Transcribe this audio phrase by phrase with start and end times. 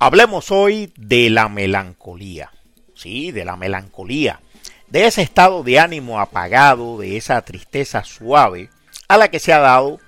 [0.00, 2.52] Hablemos hoy de la melancolía.
[2.94, 4.40] Sí, de la melancolía.
[4.86, 8.70] De ese estado de ánimo apagado, de esa tristeza suave
[9.08, 9.98] a la que se ha dado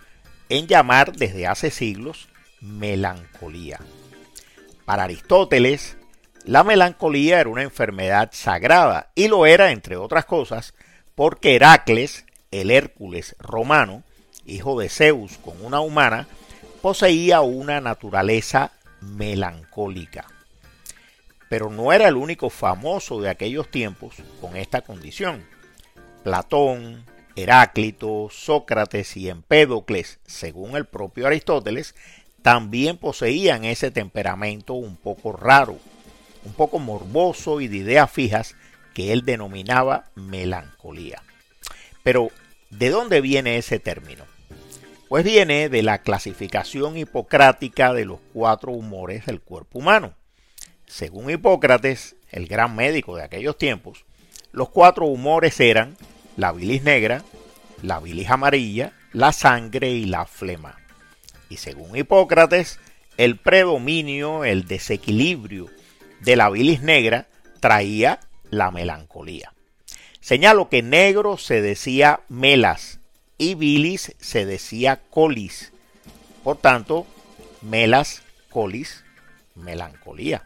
[0.49, 2.29] en llamar desde hace siglos
[2.61, 3.81] melancolía.
[4.85, 5.97] Para Aristóteles,
[6.45, 10.73] la melancolía era una enfermedad sagrada y lo era, entre otras cosas,
[11.17, 14.05] porque Heracles, el Hércules romano,
[14.47, 16.29] hijo de Zeus con una humana,
[16.81, 18.71] poseía una naturaleza
[19.01, 20.27] melancólica.
[21.49, 25.45] Pero no era el único famoso de aquellos tiempos con esta condición.
[26.23, 27.05] Platón,
[27.35, 31.95] Heráclito, Sócrates y Empédocles, según el propio Aristóteles,
[32.43, 35.79] también poseían ese temperamento un poco raro,
[36.45, 38.55] un poco morboso y de ideas fijas
[38.95, 41.23] que él denominaba melancolía.
[42.03, 42.31] Pero,
[42.71, 44.25] ¿de dónde viene ese término?
[45.11, 50.15] Pues viene de la clasificación hipocrática de los cuatro humores del cuerpo humano.
[50.87, 54.05] Según Hipócrates, el gran médico de aquellos tiempos,
[54.53, 55.97] los cuatro humores eran
[56.37, 57.25] la bilis negra,
[57.83, 60.77] la bilis amarilla, la sangre y la flema.
[61.49, 62.79] Y según Hipócrates,
[63.17, 65.67] el predominio, el desequilibrio
[66.21, 67.27] de la bilis negra
[67.59, 69.55] traía la melancolía.
[70.21, 73.00] Señalo que negro se decía melas
[73.41, 75.73] y bilis se decía colis.
[76.45, 77.07] Por tanto,
[77.63, 79.03] melas, colis,
[79.55, 80.45] melancolía.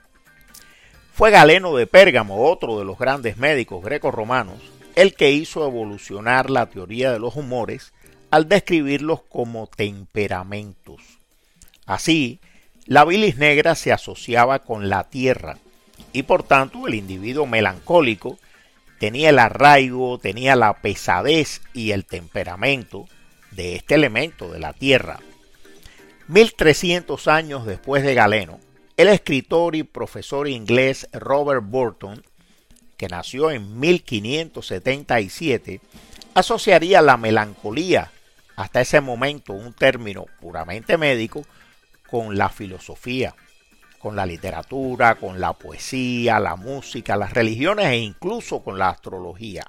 [1.13, 4.59] Fue Galeno de Pérgamo, otro de los grandes médicos grecorromanos,
[4.95, 7.93] el que hizo evolucionar la teoría de los humores
[8.31, 11.01] al describirlos como temperamentos.
[11.87, 12.39] Así,
[12.87, 15.59] la bilis negra se asociaba con la tierra
[16.13, 18.39] y por tanto el individuo melancólico
[18.99, 23.07] tenía el arraigo, tenía la pesadez y el temperamento
[23.51, 25.21] de este elemento de la tierra.
[26.29, 28.59] 1300 años después de Galeno,
[28.97, 32.23] el escritor y profesor inglés Robert Burton,
[32.97, 35.81] que nació en 1577,
[36.35, 38.11] asociaría la melancolía,
[38.57, 41.45] hasta ese momento un término puramente médico,
[42.09, 43.35] con la filosofía
[44.05, 49.65] con la literatura, con la poesía, la música, las religiones e incluso con la astrología.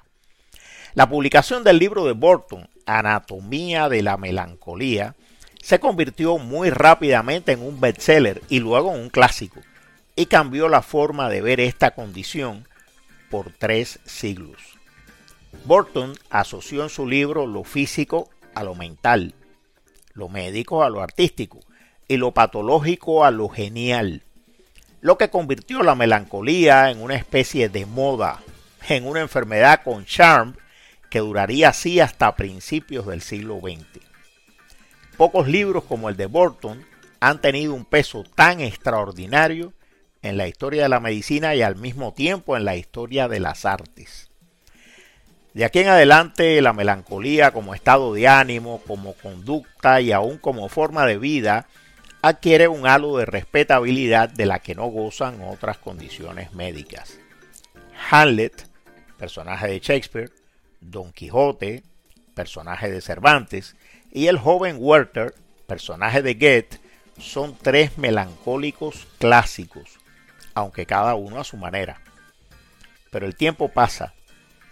[0.92, 5.14] La publicación del libro de Burton, Anatomía de la Melancolía,
[5.62, 9.62] se convirtió muy rápidamente en un bestseller y luego en un clásico,
[10.16, 12.68] y cambió la forma de ver esta condición
[13.30, 14.60] por tres siglos.
[15.64, 19.32] Burton asoció en su libro lo físico a lo mental,
[20.12, 21.60] lo médico a lo artístico
[22.06, 24.24] y lo patológico a lo genial,
[25.06, 28.42] lo que convirtió la melancolía en una especie de moda,
[28.88, 30.56] en una enfermedad con charm
[31.10, 34.04] que duraría así hasta principios del siglo XX.
[35.16, 36.84] Pocos libros como el de Burton
[37.20, 39.72] han tenido un peso tan extraordinario
[40.22, 43.64] en la historia de la medicina y al mismo tiempo en la historia de las
[43.64, 44.28] artes.
[45.54, 50.68] De aquí en adelante, la melancolía como estado de ánimo, como conducta y aún como
[50.68, 51.68] forma de vida
[52.26, 57.20] adquiere un halo de respetabilidad de la que no gozan otras condiciones médicas.
[58.10, 58.66] Hamlet,
[59.16, 60.32] personaje de Shakespeare,
[60.80, 61.84] Don Quijote,
[62.34, 63.76] personaje de Cervantes,
[64.10, 65.34] y el joven Werther,
[65.68, 66.80] personaje de Goethe,
[67.16, 70.00] son tres melancólicos clásicos,
[70.52, 72.00] aunque cada uno a su manera.
[73.12, 74.14] Pero el tiempo pasa.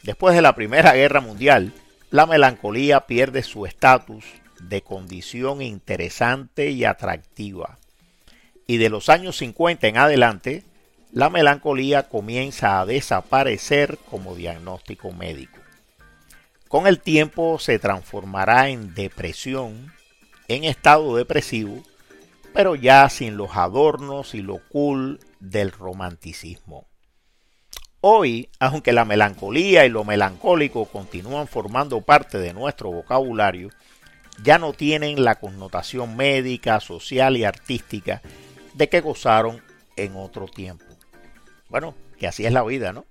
[0.02, 1.72] Después de la Primera Guerra Mundial,
[2.10, 4.24] la melancolía pierde su estatus
[4.68, 7.78] de condición interesante y atractiva.
[8.66, 10.64] Y de los años 50 en adelante,
[11.12, 15.58] la melancolía comienza a desaparecer como diagnóstico médico.
[16.68, 19.92] Con el tiempo se transformará en depresión,
[20.48, 21.84] en estado depresivo,
[22.52, 26.86] pero ya sin los adornos y lo cool del romanticismo.
[28.00, 33.70] Hoy, aunque la melancolía y lo melancólico continúan formando parte de nuestro vocabulario,
[34.42, 38.22] ya no tienen la connotación médica, social y artística
[38.74, 39.62] de que gozaron
[39.96, 40.84] en otro tiempo.
[41.68, 43.04] Bueno, que así es la vida, ¿no?